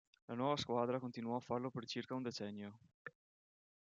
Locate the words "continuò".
0.99-1.35